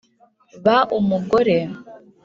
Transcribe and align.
ba 0.63 0.77
umugore 0.97 1.57